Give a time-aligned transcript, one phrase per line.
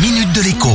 [0.00, 0.68] minute de l'écho.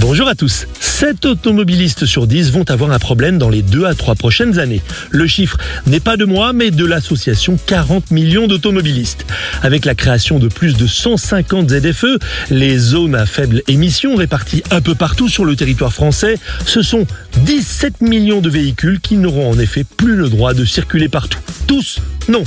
[0.00, 0.66] Bonjour à tous.
[0.80, 4.82] 7 automobilistes sur 10 vont avoir un problème dans les 2 à 3 prochaines années.
[5.10, 9.26] Le chiffre n'est pas de moi, mais de l'association 40 millions d'automobilistes.
[9.62, 12.18] Avec la création de plus de 150 ZFE,
[12.50, 17.06] les zones à faible émission réparties un peu partout sur le territoire français, ce sont
[17.44, 21.38] 17 millions de véhicules qui n'auront en effet plus le droit de circuler partout.
[21.70, 22.42] Tous non,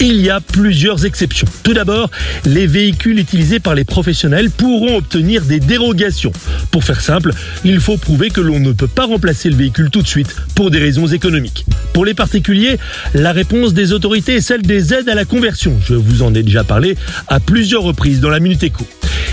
[0.00, 1.48] il y a plusieurs exceptions.
[1.62, 2.10] Tout d'abord,
[2.44, 6.32] les véhicules utilisés par les professionnels pourront obtenir des dérogations.
[6.70, 7.32] Pour faire simple,
[7.64, 10.70] il faut prouver que l'on ne peut pas remplacer le véhicule tout de suite pour
[10.70, 11.64] des raisons économiques.
[11.94, 12.76] Pour les particuliers,
[13.14, 15.78] la réponse des autorités est celle des aides à la conversion.
[15.82, 16.96] Je vous en ai déjà parlé
[17.28, 18.86] à plusieurs reprises dans la Minute Éco.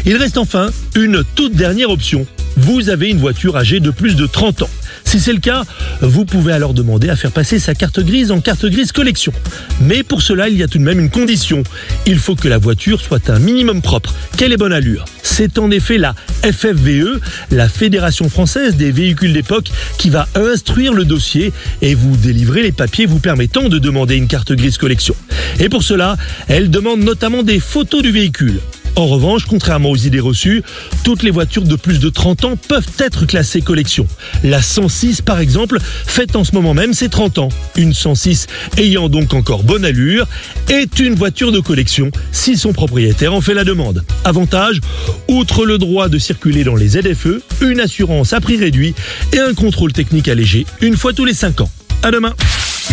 [0.05, 2.25] Il reste enfin une toute dernière option.
[2.55, 4.69] Vous avez une voiture âgée de plus de 30 ans.
[5.05, 5.63] Si c'est le cas,
[6.01, 9.33] vous pouvez alors demander à faire passer sa carte grise en carte grise collection.
[9.81, 11.63] Mais pour cela, il y a tout de même une condition.
[12.05, 15.05] Il faut que la voiture soit un minimum propre, qu'elle ait bonne allure?
[15.21, 17.19] C'est en effet la FFVE,
[17.51, 22.71] la Fédération française des véhicules d'époque, qui va instruire le dossier et vous délivrer les
[22.71, 25.15] papiers vous permettant de demander une carte grise collection.
[25.59, 26.17] Et pour cela,
[26.47, 28.59] elle demande notamment des photos du véhicule.
[28.95, 30.61] En revanche, contrairement aux idées reçues,
[31.03, 34.07] toutes les voitures de plus de 30 ans peuvent être classées collection.
[34.43, 37.49] La 106, par exemple, fête en ce moment même ses 30 ans.
[37.75, 40.27] Une 106 ayant donc encore bonne allure
[40.69, 44.03] est une voiture de collection si son propriétaire en fait la demande.
[44.25, 44.79] Avantage,
[45.27, 48.93] outre le droit de circuler dans les ZFE, une assurance à prix réduit
[49.31, 51.69] et un contrôle technique allégé une fois tous les 5 ans.
[52.03, 52.33] À demain.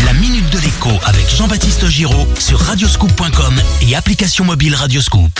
[0.06, 3.54] La minute de l'écho avec Jean-Baptiste Giraud sur radioscoop.com
[3.88, 5.30] et application mobile Radioscoop.